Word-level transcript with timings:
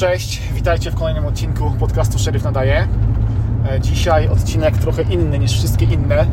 Cześć, 0.00 0.42
witajcie 0.54 0.90
w 0.90 0.94
kolejnym 0.94 1.26
odcinku 1.26 1.70
podcastu 1.78 2.18
Szeryf 2.18 2.44
Nadaje. 2.44 2.88
E, 3.70 3.80
Dzisiaj 3.80 4.28
odcinek 4.28 4.76
trochę 4.76 5.02
inny 5.02 5.38
niż 5.38 5.52
wszystkie 5.52 5.84
inne, 5.84 6.26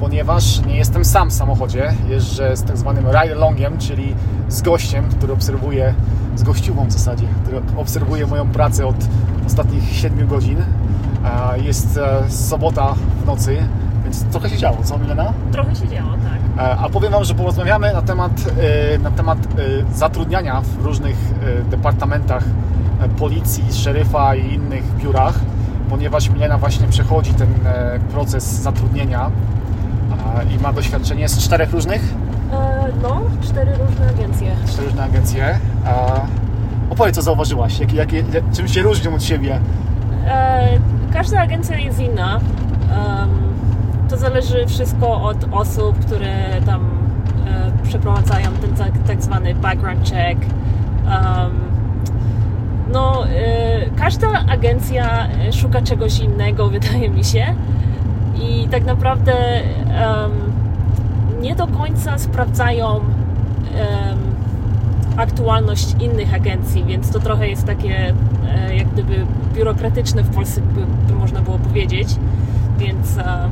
ponieważ 0.00 0.60
nie 0.66 0.76
jestem 0.76 1.04
sam 1.04 1.30
w 1.30 1.32
samochodzie. 1.32 1.92
Jeżdżę 2.08 2.56
z 2.56 2.62
tak 2.62 2.76
zwanym 2.76 3.04
ride-alongiem, 3.04 3.78
czyli 3.78 4.14
z 4.48 4.62
gościem, 4.62 5.08
który 5.08 5.32
obserwuje, 5.32 5.94
z 6.36 6.42
gościową 6.42 6.86
w 6.86 6.92
zasadzie, 6.92 7.26
który 7.42 7.60
obserwuje 7.76 8.26
moją 8.26 8.48
pracę 8.48 8.86
od 8.86 8.96
ostatnich 9.46 9.92
7 9.96 10.26
godzin. 10.28 10.58
E, 11.24 11.58
Jest 11.60 11.96
e, 11.96 12.30
sobota 12.30 12.94
w 13.22 13.26
nocy, 13.26 13.56
więc 14.04 14.24
trochę 14.24 14.50
się 14.50 14.56
działo, 14.56 14.76
co 14.84 14.98
Milena? 14.98 15.32
Trochę 15.52 15.74
się 15.74 15.88
działo, 15.88 16.10
tak. 16.10 16.78
A 16.78 16.88
powiem 16.88 17.12
Wam, 17.12 17.24
że 17.24 17.34
porozmawiamy 17.34 17.92
na 17.92 18.02
temat, 18.02 18.32
na 19.02 19.10
temat 19.10 19.38
zatrudniania 19.94 20.60
w 20.60 20.84
różnych 20.84 21.16
departamentach 21.70 22.44
policji, 23.18 23.64
szeryfa 23.72 24.34
i 24.34 24.54
innych 24.54 24.96
biurach, 24.96 25.34
ponieważ 25.90 26.30
Milena 26.30 26.58
właśnie 26.58 26.88
przechodzi 26.88 27.34
ten 27.34 27.48
e, 27.66 27.98
proces 28.12 28.44
zatrudnienia 28.62 29.30
e, 30.50 30.54
i 30.54 30.58
ma 30.62 30.72
doświadczenie 30.72 31.28
z 31.28 31.38
czterech 31.38 31.72
różnych, 31.72 32.14
E, 32.52 32.88
no, 33.02 33.20
cztery 33.42 33.72
różne 33.86 34.08
agencje. 34.08 34.50
cztery 34.68 34.86
różne 34.86 35.04
agencje. 35.04 35.44
E, 35.46 35.58
Opowiedz, 36.90 37.14
co 37.14 37.22
zauważyłaś, 37.22 37.78
jakie, 37.80 37.96
jakie, 37.96 38.24
czym 38.54 38.68
się 38.68 38.82
różnią 38.82 39.14
od 39.14 39.22
siebie. 39.22 39.60
E, 40.26 40.68
każda 41.12 41.40
agencja 41.40 41.78
jest 41.78 42.00
inna. 42.00 42.40
To 44.08 44.16
zależy 44.16 44.66
wszystko 44.66 45.22
od 45.22 45.36
osób, 45.52 45.98
które 45.98 46.60
tam 46.66 46.80
e, 47.46 47.72
przeprowadzają 47.88 48.50
ten 48.52 48.74
tak, 48.74 48.92
tak 49.06 49.22
zwany 49.22 49.54
background 49.54 50.00
check. 50.10 50.40
Em, 50.42 51.50
no, 52.92 53.26
e, 53.26 53.90
każda 53.96 54.28
agencja 54.48 55.28
e, 55.28 55.52
szuka 55.52 55.82
czegoś 55.82 56.18
innego, 56.18 56.68
wydaje 56.78 57.10
mi 57.10 57.24
się. 57.24 57.54
I 58.42 58.68
tak 58.70 58.84
naprawdę 58.84 59.32
em, 59.34 60.30
nie 61.40 61.54
do 61.54 61.66
końca 61.66 62.18
sprawdzają 62.18 62.96
em, 62.96 64.18
aktualność 65.16 65.94
innych 66.00 66.34
agencji, 66.34 66.84
więc 66.84 67.10
to 67.10 67.20
trochę 67.20 67.48
jest 67.48 67.66
takie 67.66 68.14
e, 68.48 68.76
jak 68.76 68.88
gdyby 68.88 69.26
biurokratyczne 69.54 70.22
w 70.22 70.34
Polsce 70.34 70.60
by, 70.60 71.12
by 71.12 71.18
można 71.18 71.40
było 71.40 71.58
powiedzieć, 71.58 72.08
więc 72.78 73.18
e, 73.18 73.50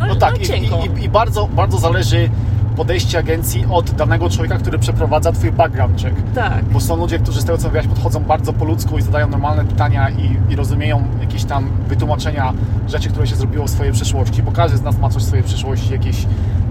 no, 0.00 0.06
No 0.06 0.16
tak, 0.16 0.34
no 0.70 0.84
i, 0.96 1.00
i, 1.00 1.04
i 1.04 1.08
bardzo, 1.08 1.48
bardzo 1.48 1.78
zależy 1.78 2.30
podejście 2.76 3.18
agencji 3.18 3.64
od 3.70 3.90
danego 3.90 4.30
człowieka, 4.30 4.58
który 4.58 4.78
przeprowadza 4.78 5.32
Twój 5.32 5.52
background 5.52 6.02
check. 6.02 6.14
tak, 6.34 6.64
Bo 6.64 6.80
są 6.80 6.96
ludzie, 6.96 7.18
którzy 7.18 7.40
z 7.40 7.44
tego 7.44 7.58
co 7.58 7.66
mówiłaś 7.68 7.86
podchodzą 7.86 8.20
bardzo 8.20 8.52
po 8.52 8.64
ludzku 8.64 8.98
i 8.98 9.02
zadają 9.02 9.28
normalne 9.28 9.64
pytania 9.64 10.10
i, 10.10 10.52
i 10.52 10.56
rozumieją 10.56 11.02
jakieś 11.20 11.44
tam 11.44 11.68
wytłumaczenia 11.88 12.52
rzeczy, 12.88 13.08
które 13.08 13.26
się 13.26 13.36
zrobiło 13.36 13.66
w 13.66 13.70
swojej 13.70 13.92
przeszłości, 13.92 14.42
bo 14.42 14.52
każdy 14.52 14.76
z 14.78 14.82
nas 14.82 14.98
ma 14.98 15.08
coś 15.10 15.22
w 15.22 15.26
swojej 15.26 15.44
przeszłości, 15.44 15.92
jakieś 15.92 16.26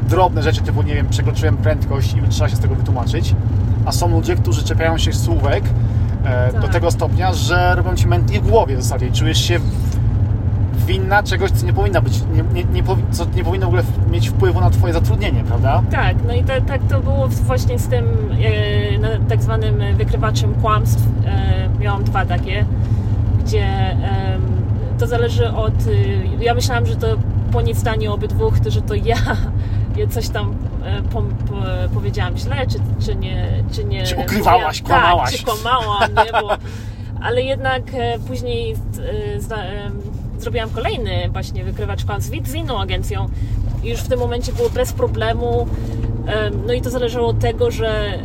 drobne 0.09 0.44
rzeczy 0.44 0.61
typu, 0.61 0.81
nie 0.81 0.94
wiem, 0.95 1.08
przekroczyłem 1.09 1.58
prędkość 1.58 2.14
i 2.14 2.30
trzeba 2.30 2.50
się 2.50 2.56
z 2.56 2.59
tego 2.59 2.76
wytłumaczyć. 2.76 3.36
A 3.86 3.92
są 3.92 4.08
ludzie, 4.11 4.36
którzy 4.36 4.64
czepiają 4.64 4.98
się 4.98 5.14
słówek 5.14 5.64
e, 6.26 6.53
do 6.53 6.61
Tak. 6.61 6.72
tego 6.72 6.92
stopnia, 6.92 7.33
że 7.33 7.76
robią 7.76 7.95
Ci 7.95 8.08
mętnie 8.08 8.42
w 8.42 8.50
głowie 8.50 8.78
w 8.78 8.81
zasadzie 8.83 9.11
czujesz 9.11 9.38
się 9.44 9.59
winna 10.86 11.23
czegoś, 11.23 11.52
co 11.52 11.66
nie 11.66 11.73
powinna 11.73 12.02
być, 12.02 12.14
nie, 12.53 12.64
nie, 12.64 12.83
co 13.11 13.25
nie 13.36 13.44
powinno 13.44 13.66
w 13.66 13.69
ogóle 13.69 13.83
mieć 14.11 14.30
wpływu 14.30 14.61
na 14.61 14.69
Twoje 14.69 14.94
zatrudnienie, 14.94 15.44
prawda? 15.44 15.83
tak, 15.92 16.16
no 16.27 16.33
i 16.33 16.44
ta, 16.44 16.61
tak 16.61 16.81
to 16.89 17.00
było 17.00 17.27
właśnie 17.27 17.80
z 17.80 17.88
tym 17.88 18.05
e, 19.03 19.19
tak 19.30 19.44
zwanym 19.44 19.75
wykrywaczem 19.97 20.53
kłamstw. 20.53 21.03
E, 21.25 21.69
miałam 21.80 22.03
dwa 22.03 22.25
takie, 22.25 22.66
gdzie 23.45 23.66
em, 23.92 24.42
to 25.00 25.08
zależy 25.08 25.50
od. 25.53 25.88
y, 25.88 26.22
Ja 26.39 26.53
myślałam, 26.53 26.86
że 26.86 26.95
to 26.95 27.08
po 27.52 27.61
niezdaniu 27.61 28.14
obydwu, 28.14 28.52
to, 28.64 28.72
że 28.75 28.81
to 28.81 28.95
ja, 29.11 29.17
coś 30.09 30.30
tam 30.30 30.54
e, 30.86 31.02
po, 31.02 31.21
po, 31.21 31.55
powiedziałam 31.93 32.38
źle, 32.38 32.55
czy, 32.67 33.05
czy 33.05 33.15
nie. 33.15 33.48
Czy, 33.71 33.83
nie 33.83 34.04
Czy 34.04 34.15
ukrywałaś, 34.15 34.82
mówiłam- 34.82 35.02
kłamałaś. 35.02 35.32
Tak, 35.32 35.39
czy 35.39 35.45
kłamałam, 35.45 36.09
nie, 36.26 36.42
bo, 36.42 36.58
ale 37.27 37.42
jednak 37.42 37.82
e, 37.93 38.20
później 38.27 38.71
e, 39.36 39.42
zrobiłam 40.39 40.69
kolejny 40.69 41.29
właśnie 41.33 41.63
wykrywacz 41.63 42.05
kłamstw 42.05 42.47
z 42.47 42.55
inną 42.55 42.79
agencją 42.81 43.29
i 43.83 43.89
już 43.89 43.99
w 43.99 44.07
tym 44.07 44.19
momencie 44.19 44.53
było 44.53 44.69
bez 44.69 44.93
problemu. 44.93 45.67
Em, 46.27 46.53
No 46.67 46.73
i 46.73 46.81
to 46.81 46.89
zależało 46.89 47.27
od 47.27 47.39
tego, 47.39 47.71
że 47.71 48.19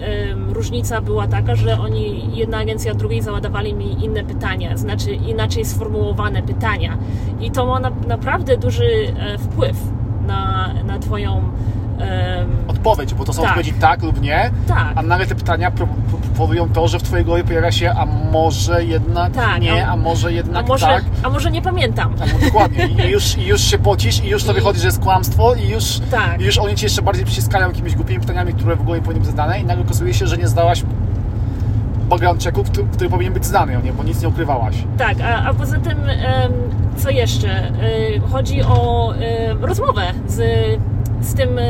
różnica 0.53 1.00
była 1.00 1.26
taka, 1.26 1.56
że 1.56 1.81
oni, 1.81 2.37
jedna 2.37 2.59
agencja 2.59 2.94
drugiej 2.94 3.22
załadowali 3.22 3.75
mi 3.75 4.04
inne 4.04 4.25
pytania, 4.25 4.76
znaczy 4.76 5.12
inaczej 5.12 5.65
sformułowane 5.65 6.43
pytania. 6.43 6.98
I 7.41 7.50
to 7.50 7.66
ma 7.66 7.81
na, 7.81 7.91
naprawdę 7.91 8.56
duży 8.56 9.15
e, 9.19 9.38
wpływ 9.38 9.77
na, 10.27 10.75
na 10.87 10.98
Twoją. 10.98 11.42
Odpowiedź, 12.69 13.15
bo 13.15 13.25
to 13.25 13.33
są 13.33 13.43
Tak. 13.43 13.50
odpowiedzi 13.50 13.72
tak 13.72 14.03
lub 14.03 14.21
nie, 14.21 14.50
tak. 14.69 14.93
A 14.94 15.03
nagle 15.03 15.27
te 15.27 15.34
pytania 15.34 15.72
powodują 16.37 16.69
to, 16.69 16.88
że 16.88 16.99
w 16.99 17.03
Twojej 17.03 17.25
głowie 17.25 17.44
pojawia 17.44 17.72
się, 17.72 17.91
a 17.91 18.06
może 18.33 18.84
jednak 18.84 19.33
Tak, 19.33 19.61
nie, 19.61 19.87
a- 19.87 19.91
a 19.93 19.97
może 19.97 20.28
A 20.28 20.31
jednak 20.31 20.69
może, 20.69 20.87
tak. 20.87 21.05
a 21.22 21.28
może 21.31 21.50
nie 21.50 21.62
pamiętam. 21.62 22.15
A, 22.22 22.27
no, 22.27 22.47
dokładnie. 22.47 22.87
I 22.87 23.10
już, 23.12 23.37
I 23.39 23.47
już 23.47 23.60
się 23.60 23.78
pocisz 23.78 24.25
i 24.25 24.28
już 24.28 24.44
to 24.44 24.53
I- 24.53 24.55
wychodzi, 24.55 24.81
że 24.81 24.87
jest 24.87 25.00
kłamstwo 25.03 25.55
i 25.55 25.69
już, 25.69 26.00
Tak. 26.10 26.41
i 26.41 26.44
już 26.44 26.59
oni 26.59 26.75
Cię 26.75 26.87
jeszcze 26.87 27.03
bardziej 27.03 27.25
przyciskają 27.25 27.69
jakimiś 27.69 27.94
głupimi 27.94 28.21
pytaniami, 28.21 28.53
które 28.55 28.77
w 28.77 28.81
ogóle 28.81 28.97
nie 28.99 29.03
powinny 29.05 29.21
być 29.21 29.31
zadane 29.31 29.60
i 29.60 29.65
nagle 29.65 29.84
okazuje 29.84 30.15
się, 30.15 30.27
że 30.27 30.37
nie 30.37 30.49
zdałaś 30.49 30.83
background 32.09 32.44
checku, 32.44 32.65
który, 32.65 32.87
który 32.93 33.10
powinien 33.10 33.33
być 33.33 33.44
zdany, 33.47 33.78
nie? 33.84 33.93
bo 33.93 34.05
nic 34.05 34.22
nie 34.22 34.28
ukrywałaś. 34.28 34.77
Tak, 34.99 35.16
a, 35.21 35.44
a 35.49 35.55
poza 35.55 35.78
tym, 35.78 35.99
co 36.97 37.10
jeszcze? 37.10 37.49
E, 37.69 37.72
Chodzi 38.33 38.62
o 38.62 39.12
e, 39.15 39.55
rozmowę 39.66 40.03
z, 40.27 40.41
z 41.23 41.35
tym 41.35 41.59
e, 41.59 41.63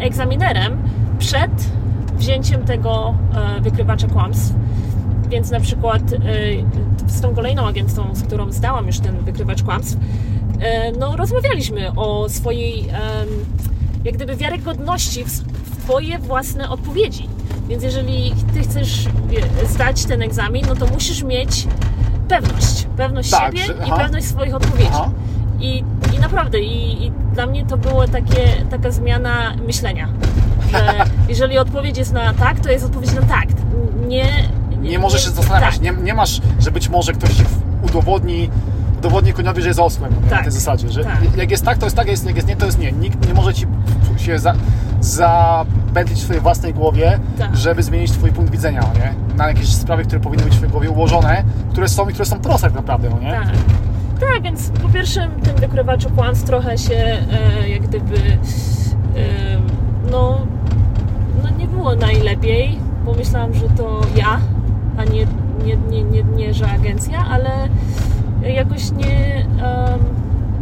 egzaminerem 0.00 0.82
przed 1.18 1.50
wzięciem 2.16 2.64
tego 2.64 3.14
e, 3.56 3.60
wykrywacza 3.60 4.06
kłamstw. 4.08 4.54
Więc 5.28 5.50
na 5.50 5.60
przykład 5.60 6.02
e, 6.12 6.18
z 7.10 7.20
tą 7.20 7.34
kolejną 7.34 7.66
agencją, 7.66 8.14
z 8.14 8.22
którą 8.22 8.52
zdałam 8.52 8.86
już 8.86 8.98
ten 8.98 9.18
wykrywacz 9.18 9.62
kłamstw, 9.62 9.98
no 10.98 11.16
rozmawialiśmy 11.16 11.92
o 11.96 12.28
swojej 12.28 12.88
jak 14.04 14.14
gdyby 14.14 14.36
wiarygodności 14.36 15.24
w, 15.24 15.56
Twoje 15.86 16.18
własne 16.18 16.70
odpowiedzi. 16.70 17.28
Więc 17.68 17.82
jeżeli 17.82 18.34
Ty 18.54 18.60
chcesz 18.62 19.08
zdać 19.68 20.04
ten 20.04 20.22
egzamin, 20.22 20.64
no 20.68 20.74
to 20.74 20.86
musisz 20.86 21.22
mieć 21.22 21.66
pewność. 22.28 22.86
Pewność 22.96 23.30
Tak, 23.30 23.46
siebie 23.58 23.66
że- 23.66 23.86
i 23.88 23.90
pewność 23.90 24.26
swoich 24.26 24.54
odpowiedzi. 24.54 24.90
Aha. 24.92 25.10
Naprawdę, 26.46 26.66
i, 26.66 27.06
i 27.06 27.12
dla 27.34 27.46
mnie 27.46 27.66
to 27.66 27.76
takie, 28.12 28.64
taka 28.70 28.90
zmiana 28.90 29.54
myślenia. 29.66 30.08
Że 30.72 30.94
jeżeli 31.28 31.58
odpowiedź 31.58 31.98
jest 31.98 32.12
na 32.12 32.34
tak, 32.34 32.60
to 32.60 32.70
jest 32.70 32.84
odpowiedź 32.84 33.12
na 33.12 33.22
tak. 33.22 33.46
Nie, 34.08 34.32
Nie 34.80 34.98
możesz 34.98 35.24
się 35.24 35.30
zastanawiać, 35.30 35.74
Tak, 35.74 35.82
nie, 35.82 35.92
nie 35.92 36.14
masz, 36.14 36.40
że 36.58 36.70
być 36.70 36.88
może 36.88 37.12
ktoś 37.12 37.30
Ci 37.30 37.44
udowodni, 37.82 38.50
udowodni 38.98 39.32
koniowi, 39.32 39.62
że 39.62 39.68
jest 39.68 39.80
osłem 39.80 40.14
na 40.24 40.30
Tak. 40.30 40.42
tej 40.42 40.52
zasadzie, 40.52 40.88
że 40.88 41.04
Tak. 41.04 41.36
jak 41.36 41.50
jest 41.50 41.64
tak, 41.64 41.78
to 41.78 41.86
jest 41.86 41.96
tak, 41.96 42.08
jest, 42.08 42.26
jak 42.26 42.36
jest 42.36 42.48
nie, 42.48 42.56
to 42.56 42.66
jest 42.66 42.78
nie. 42.78 42.92
Nikt 42.92 43.28
nie 43.28 43.34
może 43.34 43.54
Ci 43.54 43.66
się 44.16 44.38
za, 44.38 44.54
zapętlić 45.00 46.18
w 46.18 46.22
swojej 46.22 46.42
własnej 46.42 46.74
głowie, 46.74 47.18
Tak. 47.38 47.56
żeby 47.56 47.82
zmienić 47.82 48.12
Twój 48.12 48.32
punkt 48.32 48.52
widzenia, 48.52 48.80
nie? 48.80 49.36
Na 49.36 49.48
jakieś 49.48 49.68
sprawy, 49.74 50.04
które 50.04 50.20
powinny 50.20 50.44
być 50.44 50.54
w 50.54 50.56
Twojej 50.56 50.72
głowie 50.72 50.90
ułożone, 50.90 51.44
które 51.72 51.88
są 51.88 52.08
i 52.08 52.12
które 52.12 52.26
są 52.26 52.40
proste 52.40 52.66
tak 52.66 52.76
naprawdę, 52.76 53.10
no 53.10 53.18
nie? 53.18 53.30
Tak. 53.32 53.48
Tak, 54.20 54.42
więc 54.42 54.70
po 54.82 54.88
pierwszym 54.88 55.30
tym 55.40 55.56
wykrywaczu 55.56 56.10
kłamstw 56.10 56.46
trochę 56.46 56.78
się 56.78 56.94
e, 56.94 57.68
jak 57.68 57.82
gdyby 57.82 58.16
e, 58.16 58.38
no, 60.10 60.38
no 61.42 61.50
nie 61.58 61.66
było 61.66 61.96
najlepiej, 61.96 62.78
bo 63.04 63.14
myślałam, 63.14 63.54
że 63.54 63.68
to 63.68 64.00
ja, 64.16 64.40
a 64.98 65.04
nie, 65.04 65.26
nie, 65.64 65.76
nie, 65.90 66.02
nie, 66.02 66.22
nie 66.22 66.54
że 66.54 66.70
agencja, 66.70 67.26
ale 67.30 67.50
jakoś 68.54 68.90
nie 68.92 69.36
em, 69.36 70.00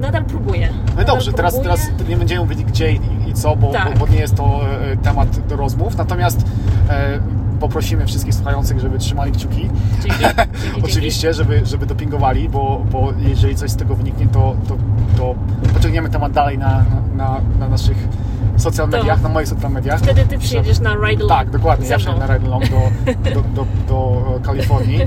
nadal 0.00 0.24
próbuję. 0.24 0.68
No 0.72 0.90
Nadal 0.90 1.06
dobrze, 1.06 1.32
teraz, 1.32 1.54
próbuję. 1.54 1.76
teraz 1.76 2.08
nie 2.08 2.16
będziemy 2.16 2.40
mówić 2.40 2.64
gdzie 2.64 2.92
i, 2.92 3.00
i 3.34 3.36
co, 3.36 3.56
bo, 3.56 3.72
Tak. 3.72 3.92
bo, 3.92 4.06
bo 4.06 4.12
nie 4.12 4.18
jest 4.18 4.34
to 4.34 4.60
e, 4.92 4.96
temat 4.96 5.46
do 5.46 5.56
rozmów, 5.56 5.96
natomiast 5.96 6.44
e, 6.90 7.20
poprosimy 7.60 8.06
wszystkich 8.06 8.34
słuchających, 8.34 8.80
żeby 8.80 8.98
trzymali 8.98 9.32
kciuki. 9.32 9.70
Dzięki, 10.02 10.24
dzięki. 10.62 10.82
Oczywiście, 10.84 11.34
żeby, 11.34 11.66
żeby 11.66 11.86
dopingowali, 11.86 12.48
bo, 12.48 12.82
bo 12.92 13.12
jeżeli 13.28 13.56
coś 13.56 13.70
z 13.70 13.76
tego 13.76 13.94
wyniknie, 13.94 14.26
to, 14.26 14.56
to, 14.68 14.76
to 15.16 15.34
pociągniemy 15.74 16.10
temat 16.10 16.32
dalej 16.32 16.58
na, 16.58 16.84
na, 17.16 17.40
na 17.58 17.68
naszych 17.68 17.96
social 18.56 18.88
mediach, 18.88 19.22
na 19.22 19.28
moich 19.28 19.48
social 19.48 19.70
mediach. 19.70 19.98
Wtedy 20.00 20.24
ty 20.24 20.38
przyjedziesz 20.38 20.80
na 20.80 20.94
ride 20.94 21.24
along 21.24 21.28
Tak, 21.28 21.50
dokładnie. 21.50 21.88
Ja 21.88 21.96
mną. 21.96 22.04
przyjadę 22.04 22.26
na 22.26 22.34
ride 22.34 22.46
along 22.46 22.64
do, 22.70 22.80
do, 23.30 23.42
do, 23.42 23.66
do 23.88 24.40
Kalifornii. 24.42 25.00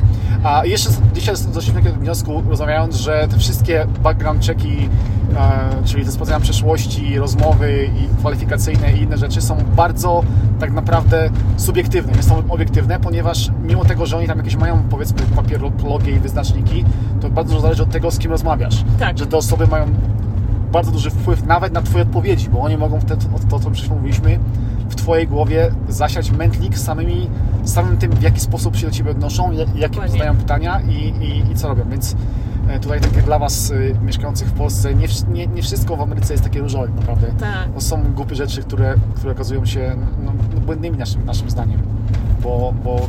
A 0.43 0.65
jeszcze 0.65 0.89
dzisiaj 1.13 1.35
doszliśmy 1.53 1.81
do 1.81 1.85
takiego 1.85 2.03
wniosku, 2.03 2.43
rozmawiając, 2.49 2.95
że 2.95 3.27
te 3.31 3.37
wszystkie 3.37 3.87
background 4.03 4.45
checki, 4.45 4.89
e, 5.37 5.83
czyli 5.85 6.05
te 6.05 6.11
sprawdzenia 6.11 6.39
przeszłości, 6.39 7.19
rozmowy 7.19 7.89
i 7.95 8.19
kwalifikacyjne 8.19 8.93
i 8.93 9.01
inne 9.01 9.17
rzeczy 9.17 9.41
są 9.41 9.57
bardzo 9.75 10.23
tak 10.59 10.71
naprawdę 10.71 11.29
subiektywne, 11.57 12.13
nie 12.13 12.23
są 12.23 12.43
obiektywne, 12.49 12.99
ponieważ 12.99 13.51
mimo 13.63 13.85
tego, 13.85 14.05
że 14.05 14.17
oni 14.17 14.27
tam 14.27 14.37
jakieś 14.37 14.55
mają 14.55 14.83
powiedzmy 14.89 15.21
papierologię 15.35 16.11
i 16.11 16.19
wyznaczniki, 16.19 16.85
to 17.21 17.29
bardzo 17.29 17.59
zależy 17.59 17.83
od 17.83 17.89
tego, 17.91 18.11
z 18.11 18.19
kim 18.19 18.31
rozmawiasz. 18.31 18.83
Tak. 18.99 19.17
Że 19.17 19.27
te 19.27 19.37
osoby 19.37 19.67
mają 19.67 19.85
bardzo 20.71 20.91
duży 20.91 21.09
wpływ 21.09 21.45
nawet 21.45 21.73
na 21.73 21.81
Twoje 21.81 22.03
odpowiedzi, 22.03 22.49
bo 22.49 22.59
oni 22.61 22.77
mogą 22.77 22.99
wtedy, 22.99 23.25
o 23.35 23.39
to, 23.49 23.59
co 23.59 23.69
wcześniej 23.69 23.95
mówiliśmy, 23.97 24.39
w 24.89 24.95
Twojej 24.95 25.27
głowie 25.27 25.71
zasiać 25.89 26.31
mętlik 26.31 26.77
samymi, 26.79 27.29
samym 27.63 27.97
tym, 27.97 28.11
w 28.11 28.21
jaki 28.21 28.39
sposób 28.39 28.75
się 28.75 28.85
do 28.87 28.91
Ciebie 28.93 29.11
odnoszą, 29.11 29.51
jak- 29.51 29.75
jakie 29.75 30.07
zadają 30.09 30.35
pytania 30.35 30.81
i, 30.81 30.93
i, 31.25 31.51
i 31.51 31.55
co 31.55 31.67
robią. 31.67 31.83
Więc 31.89 32.15
e, 32.69 32.79
tutaj 32.79 33.01
takie 33.01 33.21
dla 33.21 33.39
Was 33.39 33.71
y, 33.71 33.95
mieszkających 34.05 34.47
w 34.47 34.51
Polsce, 34.51 34.95
nie, 34.95 35.07
nie, 35.33 35.47
nie 35.47 35.61
wszystko 35.61 35.97
w 35.97 36.01
Ameryce 36.01 36.33
jest 36.33 36.43
takie 36.43 36.59
różowe 36.59 36.87
naprawdę. 36.87 37.27
Tak. 37.39 37.69
Bo 37.75 37.81
są 37.81 38.03
głupie 38.15 38.35
rzeczy, 38.35 38.61
które, 38.61 38.95
które 39.15 39.31
okazują 39.31 39.65
się 39.65 39.95
no, 40.25 40.31
no, 40.55 40.61
błędnymi 40.61 40.97
naszym, 40.97 41.25
naszym 41.25 41.49
zdaniem. 41.49 41.81
Bo, 42.43 42.73
bo, 42.83 42.99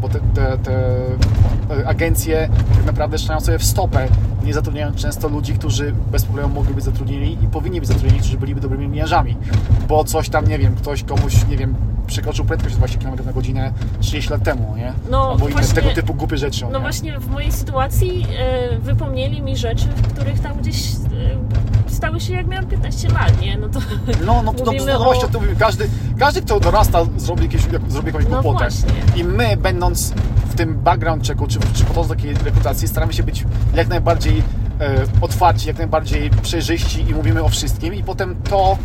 bo 0.00 0.08
te, 0.08 0.20
te, 0.34 0.58
te 0.58 0.86
agencje 1.86 2.48
tak 2.76 2.86
naprawdę 2.86 3.18
strzelają 3.18 3.40
sobie 3.40 3.58
w 3.58 3.64
stopę, 3.64 4.08
nie 4.44 4.54
zatrudniając 4.54 4.96
często 4.96 5.28
ludzi, 5.28 5.52
którzy 5.54 5.94
bez 6.12 6.24
problemu 6.24 6.54
mogli 6.54 6.74
być 6.74 6.84
zatrudnieni 6.84 7.38
i 7.42 7.46
powinni 7.46 7.80
być 7.80 7.88
zatrudnieni, 7.88 8.18
którzy 8.20 8.38
byliby 8.38 8.60
dobrymi 8.60 8.84
liniarzami. 8.84 9.36
Bo 9.88 10.04
coś 10.04 10.28
tam, 10.28 10.46
nie 10.48 10.58
wiem, 10.58 10.74
ktoś 10.76 11.02
komuś, 11.02 11.46
nie 11.48 11.56
wiem, 11.56 11.74
przekroczył 12.06 12.44
prędkość 12.44 12.74
20 12.76 12.98
km 12.98 13.26
na 13.26 13.32
godzinę 13.32 13.72
30 14.00 14.30
lat 14.30 14.42
temu, 14.42 14.74
nie? 14.76 14.92
No, 15.10 15.30
Albo 15.30 15.44
inne 15.48 15.54
właśnie- 15.62 15.74
tego 15.74 15.94
typu 15.94 16.14
głupie 16.14 16.36
rzeczy. 16.38 16.64
No 16.64 16.70
nie? 16.72 16.78
właśnie 16.78 17.18
w 17.20 17.30
mojej 17.30 17.52
sytuacji 17.52 18.26
e, 18.38 18.78
wypomnieli 18.78 19.42
mi 19.42 19.56
rzeczy, 19.56 19.86
w 19.96 20.12
których 20.12 20.40
tam 20.40 20.58
gdzieś 20.58 20.86
e, 20.86 20.94
stały 21.90 22.20
się 22.20 22.32
jak 22.34 22.46
miałam 22.46 22.66
15 22.66 23.08
lat, 23.08 23.40
nie? 23.40 23.58
No 23.58 23.68
to 23.68 23.80
No, 24.26 24.42
no, 24.42 24.42
no, 24.42 24.64
mówimy 24.66 24.92
no, 24.92 24.98
no 24.98 25.04
właśnie 25.04 25.24
o 25.24 25.28
tym 25.28 25.40
mówimy. 25.40 25.56
Każdy, 25.58 25.88
każdy, 26.18 26.42
kto 26.42 26.60
dorasta, 26.60 27.04
zrobi, 27.16 27.42
jakieś, 27.42 27.66
jak- 27.72 27.90
zrobi 27.92 28.06
jakąś 28.06 28.24
No 28.24 28.42
głupotę. 28.42 28.64
właśnie. 28.70 28.92
I 29.16 29.24
my, 29.24 29.56
będąc 29.56 30.12
w 30.50 30.54
tym 30.56 30.74
background 30.80 31.26
checku, 31.26 31.46
czy, 31.46 31.58
czy 31.74 31.84
podczas 31.84 32.08
takiej 32.08 32.34
rekrutacji, 32.34 32.88
staramy 32.88 33.12
się 33.12 33.22
być 33.22 33.44
jak 33.74 33.88
najbardziej 33.88 34.33
e, 34.38 35.06
otwarci, 35.20 35.68
jak 35.68 35.78
najbardziej 35.78 36.30
przejrzyści 36.30 37.00
i 37.00 37.14
mówimy 37.14 37.42
o 37.42 37.48
wszystkim. 37.48 37.94
I 37.94 38.02
potem 38.02 38.36
to 38.50 38.78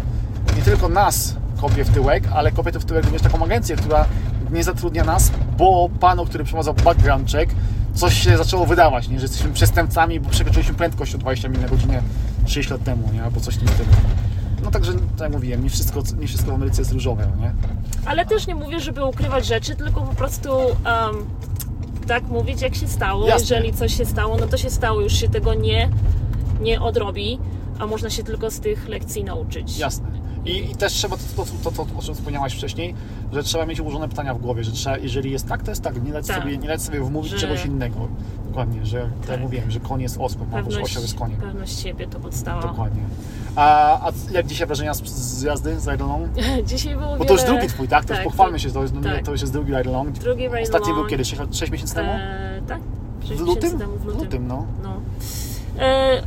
nie 0.56 0.62
tylko 0.62 0.90
nas 0.90 1.36
kopie 1.62 1.84
w 1.84 1.90
tyłek, 1.90 2.24
ale 2.34 2.52
kopie 2.52 2.72
to 2.72 2.80
w 2.80 2.86
tyłek 2.86 3.04
również 3.04 3.22
taką 3.22 3.44
agencję, 3.44 3.76
która 3.76 4.06
nie 4.52 4.64
zatrudnia 4.64 5.04
nas, 5.04 5.32
bo 5.58 5.90
panu, 6.00 6.26
który 6.26 6.44
przeprowadzał 6.44 6.74
background 6.74 7.32
check, 7.32 7.56
coś 7.94 8.24
się 8.24 8.38
zaczęło 8.38 8.66
wydawać, 8.66 9.08
nie? 9.08 9.20
że 9.20 9.26
jesteśmy 9.26 9.54
przestępcami, 9.54 10.20
bo 10.20 10.30
przekroczyliśmy 10.30 10.74
prędkość 10.76 11.16
o 11.16 11.18
20 11.18 11.50
mil 11.50 11.62
na 11.62 11.68
godzinę 11.68 12.02
6 12.46 12.70
lat 12.70 12.84
temu, 12.84 13.10
nie? 13.14 13.24
albo 13.24 13.40
coś 13.40 13.56
w 13.56 13.58
tym 13.60 13.68
stylu. 13.68 13.90
No 14.64 14.72
także, 14.72 14.94
tak 14.94 15.20
jak 15.20 15.32
mówiłem, 15.32 15.64
nie 15.64 15.70
wszystko, 15.70 16.04
nie 16.20 16.28
wszystko 16.28 16.52
w 16.52 16.54
Ameryce 16.54 16.82
jest 16.82 16.92
różowe, 16.92 17.28
nie? 17.40 17.54
Ale 18.06 18.26
też 18.26 18.48
nie 18.48 18.56
mówię, 18.56 18.80
żeby 18.80 19.06
ukrywać 19.06 19.46
rzeczy, 19.46 19.76
tylko 19.76 20.02
po 20.02 20.16
prostu 20.16 20.50
um, 20.52 20.76
tak 22.10 22.28
mówić, 22.28 22.62
jak 22.62 22.76
się 22.76 22.88
stało. 22.88 23.28
Jasne. 23.28 23.56
Jeżeli 23.56 23.78
coś 23.78 23.98
się 23.98 24.06
stało, 24.06 24.38
no 24.38 24.48
to 24.48 24.58
się 24.58 24.70
stało, 24.70 25.02
już 25.02 25.14
się 25.14 25.30
tego 25.30 25.54
nie, 25.54 25.90
nie 26.62 26.82
odrobi, 26.82 27.40
a 27.80 27.88
można 27.88 28.10
się 28.10 28.24
tylko 28.24 28.52
z 28.52 28.60
tych 28.60 28.88
lekcji 28.88 29.24
nauczyć. 29.24 29.78
Jasne. 29.78 30.08
I, 30.46 30.72
I 30.72 30.76
też 30.76 30.94
trzeba 30.94 31.18
to, 31.18 31.46
to, 31.64 31.72
to, 31.72 31.86
o 31.98 32.02
czym 32.02 32.16
wspomniałaś 32.16 32.54
wcześniej, 32.54 32.96
że 33.32 33.44
trzeba 33.44 33.66
mieć 33.66 33.80
ułożone 33.80 34.10
pytania 34.10 34.34
w 34.34 34.38
głowie, 34.42 34.64
że 34.64 34.72
trzeba, 34.72 34.98
jeżeli 34.98 35.32
jest 35.32 35.48
tak, 35.48 35.64
to 35.64 35.72
jest 35.72 35.82
tak, 35.84 36.04
nie 36.04 36.12
dać, 36.12 36.28
Tak. 36.28 36.42
sobie, 36.42 36.58
nie 36.58 36.68
dać 36.68 36.82
sobie 36.82 37.00
wmówić 37.02 37.32
Że- 37.32 37.38
czegoś 37.38 37.66
innego. 37.66 38.08
Dokładnie, 38.48 38.86
że 38.86 39.00
tak, 39.02 39.20
Tak. 39.22 39.30
jak 39.30 39.40
mówiłem, 39.42 39.72
że 39.72 39.80
koń 39.80 40.02
jest 40.02 40.16
albo 40.18 40.30
że 40.30 40.46
Pewność, 40.46 40.78
osioł 40.84 41.02
jest 41.02 41.16
koniem. 41.16 41.40
pewność 41.42 41.80
siebie 41.80 42.08
to 42.08 42.20
podstawa. 42.20 42.62
Dokładnie. 42.62 43.02
A, 43.56 43.94
a 44.08 44.12
jak 44.32 44.48
dzisiaj 44.48 44.68
wrażenia 44.68 44.94
z, 44.94 45.04
z 45.04 45.42
jazdy 45.42 45.80
z 45.80 45.88
Along? 45.88 46.28
Dzisiaj 46.68 46.96
było 46.96 47.08
Bo 47.08 47.14
wiele... 47.14 47.26
to 47.26 47.34
już 47.34 47.44
drugi 47.44 47.68
twój, 47.68 47.88
tak? 47.88 48.06
To 48.06 48.14
już 48.14 48.24
pochwalmy 48.24 48.60
się, 48.60 48.72
to, 48.72 48.82
jest, 48.82 48.94
tak. 49.04 49.26
to 49.26 49.32
już 49.32 49.42
jest 49.42 49.54
drugi 49.54 49.76
Along. 49.76 50.10
Drugi 50.12 50.44
Ride 50.44 50.62
Ostatni 50.62 50.94
był 50.94 51.06
kiedy? 51.06 51.26
6, 51.26 51.42
6 51.52 51.72
miesięcy 51.72 51.96
temu? 51.96 52.12
E, 52.12 52.62
tak? 52.68 52.80
Sześć 53.22 53.42
w 53.42 53.46
miesięcy 53.46 53.66
lutym? 53.66 53.80
Temu, 53.80 53.94
w 53.98 54.02
W 54.02 54.06
lutym. 54.06 54.24
lutym, 54.24 54.48
no. 54.48 54.66
No. 54.84 55.02
E, 55.80 56.22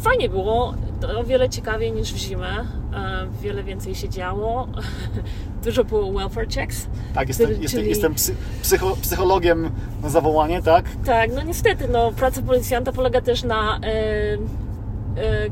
fajnie 0.00 0.28
było, 0.28 0.74
to 1.00 1.20
o 1.20 1.24
wiele 1.24 1.48
ciekawiej 1.50 1.92
niż 1.92 2.12
w 2.12 2.16
zimę. 2.16 2.64
E, 2.96 3.26
wiele 3.42 3.64
więcej 3.64 3.94
się 3.94 4.08
działo. 4.08 4.68
Dużo 5.64 5.84
było 5.84 6.12
welfare 6.12 6.48
checks. 6.48 6.86
Tak, 7.14 7.28
jestem, 7.28 7.46
Czyli- 7.48 7.62
jestem, 7.62 7.80
czyli- 7.80 7.90
jestem 7.90 8.14
psy, 8.14 8.34
psycho, 8.62 8.96
psychologiem 9.02 9.70
na 10.02 10.08
zawołanie, 10.08 10.62
tak? 10.62 10.84
Tak, 11.06 11.32
no 11.34 11.42
niestety, 11.42 11.88
no, 11.88 12.12
praca 12.12 12.42
policjanta 12.42 12.92
polega 12.92 13.20
też 13.20 13.42
na 13.44 13.78
e, 13.78 14.38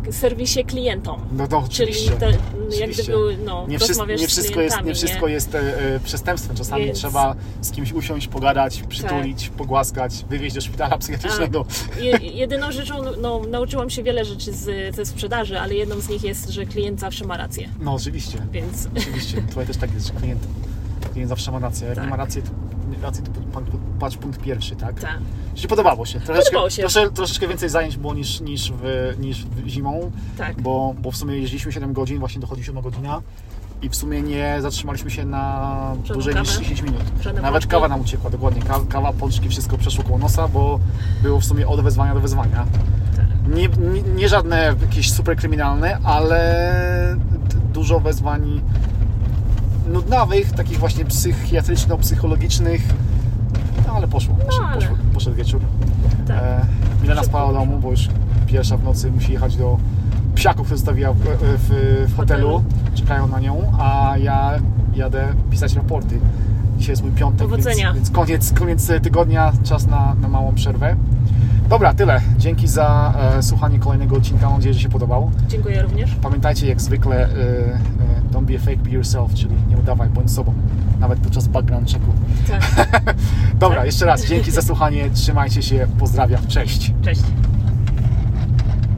e, 0.08 0.12
serwisie 0.12 0.64
klientom. 0.64 1.20
No 1.32 1.46
to 1.46 1.56
Czyli 1.56 1.66
oczywiście. 1.66 2.10
te, 2.10 2.32
jak 2.78 2.90
gdyby, 2.90 3.36
no, 3.44 3.66
nie, 3.68 3.72
nie 3.72 3.78
wszystko 3.78 4.60
jest, 4.60 4.82
nie 4.84 4.94
wszystko 4.94 5.28
jest 5.28 5.54
e, 5.54 5.58
e, 5.94 6.00
przestępstwem. 6.00 6.56
Czasami 6.56 6.92
trzeba 6.92 7.34
z 7.60 7.70
kimś 7.70 7.92
usiąść, 7.92 8.28
pogadać, 8.28 8.82
przytulić, 8.88 9.48
pogłaskać, 9.48 10.24
wywieźć 10.30 10.54
do 10.54 10.60
szpitala 10.60 10.98
psychiatrycznego. 11.04 11.66
Je, 12.00 12.10
jedyną 12.16 12.72
rzeczą, 12.72 12.94
no, 13.20 13.40
nauczyłam 13.50 13.90
się 13.90 14.02
wiele 14.02 14.24
rzeczy 14.24 14.52
z, 14.52 14.94
ze 14.96 15.06
sprzedaży, 15.06 15.60
ale 15.60 15.74
jedną 15.74 16.00
z 16.00 16.08
nich 16.08 16.22
jest, 16.24 16.48
że 16.48 16.66
klient 16.66 17.00
zawsze 17.00 17.24
ma 17.26 17.36
rację. 17.36 17.68
No 17.80 17.94
oczywiście, 17.94 18.38
Więc 18.52 18.88
oczywiście. 18.96 19.42
Tutaj 19.42 19.66
też 19.66 19.76
tak 19.76 19.94
jest, 19.94 20.06
że 20.06 20.12
klient, 20.12 20.40
klient 21.12 21.28
zawsze 21.28 21.52
ma 21.52 21.58
rację. 21.58 21.86
Jak 21.86 21.94
Tak. 21.96 22.04
nie 22.04 22.10
ma 22.10 22.16
racji, 22.16 22.42
to, 22.42 22.48
rację, 23.02 23.24
to 23.24 23.30
pan- 23.52 23.64
patrz 24.00 24.16
punkt 24.16 24.40
pierwszy, 24.40 24.76
tak? 24.76 25.00
tak. 25.00 25.18
Podobało 25.68 26.06
się. 26.06 26.20
Troszeczkę, 26.20 26.50
Podobało 26.50 26.70
się. 26.70 26.82
Trosze, 26.82 27.10
troszeczkę 27.10 27.48
więcej 27.48 27.68
zajęć 27.68 27.96
było 27.96 28.14
niż, 28.14 28.40
niż, 28.40 28.72
w, 28.72 29.14
niż 29.18 29.44
w 29.46 29.66
zimą, 29.68 30.10
Tak. 30.38 30.62
bo, 30.62 30.94
bo 30.98 31.10
w 31.10 31.16
sumie 31.16 31.36
jeździliśmy 31.36 31.72
7 31.72 31.92
godzin, 31.92 32.18
właśnie 32.18 32.40
dochodzi 32.40 32.64
7 32.64 32.82
godzina 32.82 33.22
i 33.82 33.88
w 33.88 33.96
sumie 33.96 34.22
nie 34.22 34.56
zatrzymaliśmy 34.60 35.10
się 35.10 35.24
na 35.24 35.70
Żadną 35.96 36.14
dłużej 36.14 36.34
niż 36.34 36.50
kawę? 36.52 36.62
10 36.62 36.82
minut. 36.82 37.02
Żadne 37.20 37.42
Nawet 37.42 37.66
kawa 37.66 37.88
nam 37.88 38.00
uciekła, 38.00 38.30
dokładnie. 38.30 38.62
Kawa, 38.62 38.84
kawa, 38.88 39.12
pączki, 39.12 39.48
wszystko 39.48 39.78
przeszło 39.78 40.04
koło 40.04 40.18
nosa, 40.18 40.48
bo 40.48 40.80
było 41.22 41.40
w 41.40 41.44
sumie 41.44 41.68
od 41.68 41.80
wezwania 41.80 42.14
do 42.14 42.20
wezwania. 42.20 42.66
Tak. 43.16 43.54
Nie, 43.56 43.68
nie, 43.68 44.02
nie 44.02 44.28
żadne 44.28 44.74
jakieś 44.80 45.12
super 45.12 45.36
kryminalne, 45.36 45.98
ale 46.04 47.16
dużo 47.72 48.00
wezwań 48.00 48.60
nudnawych, 49.86 50.52
takich 50.52 50.78
właśnie 50.78 51.04
psychiatryczno-psychologicznych. 51.04 52.80
No 53.86 53.92
ale 53.96 54.08
poszło, 54.08 54.34
poszedł, 54.34 54.64
ale- 54.66 54.80
poszło, 54.80 54.96
poszedł 55.14 55.36
wieczór. 55.36 55.60
Tak. 56.26 56.36
E, 56.36 56.66
Milena 57.02 57.22
spała 57.24 57.50
w 57.50 57.54
domu, 57.54 57.78
bo 57.78 57.90
już 57.90 58.08
pierwsza 58.46 58.76
w 58.76 58.84
nocy 58.84 59.10
musi 59.10 59.32
jechać 59.32 59.56
do 59.56 59.78
psiaków, 60.34 60.66
które 60.66 60.76
zostawiła 60.78 61.12
w, 61.12 61.16
w, 61.18 61.70
w 62.12 62.16
hotelu. 62.16 62.64
Czekają 62.94 63.26
na 63.28 63.40
nią, 63.40 63.72
a 63.80 64.14
ja 64.18 64.52
jadę 64.94 65.34
pisać 65.50 65.74
raporty. 65.74 66.18
Dzisiaj 66.78 66.92
jest 66.92 67.02
mój 67.02 67.12
piątek, 67.12 67.48
Powodzenia. 67.48 67.84
więc, 67.92 67.96
więc 67.96 68.10
koniec, 68.10 68.52
koniec 68.52 68.90
tygodnia, 69.02 69.52
czas 69.64 69.86
na, 69.86 70.14
na 70.20 70.28
małą 70.28 70.54
przerwę. 70.54 70.96
Dobra, 71.68 71.94
tyle. 71.94 72.20
Dzięki 72.38 72.68
za 72.68 73.14
e, 73.38 73.42
słuchanie 73.42 73.78
kolejnego 73.78 74.16
odcinka. 74.16 74.46
Mam 74.46 74.54
nadzieję, 74.54 74.74
że 74.74 74.80
się 74.80 74.88
podobał. 74.88 75.30
Dziękuję 75.48 75.82
również. 75.82 76.14
Pamiętajcie, 76.22 76.66
jak 76.66 76.80
zwykle, 76.80 77.16
e, 77.16 77.26
e, 77.28 77.78
don't 78.32 78.44
be 78.44 78.54
a 78.56 78.58
fake, 78.58 78.76
be 78.76 78.90
yourself, 78.90 79.34
czyli 79.34 79.54
nie 79.84 79.92
udawaj, 79.92 80.08
bądź 80.08 80.30
sobą, 80.30 80.54
nawet 81.00 81.18
podczas 81.18 81.48
background 81.48 81.92
checku. 81.92 82.12
Tak. 82.48 83.14
Dobra, 83.60 83.76
Tak. 83.76 83.86
jeszcze 83.86 84.06
raz 84.06 84.26
dzięki 84.26 84.50
za 84.50 84.62
słuchanie, 84.72 85.10
trzymajcie 85.10 85.62
się, 85.62 85.86
pozdrawiam, 85.98 86.46
cześć. 86.46 86.92
Cześć. 87.02 87.22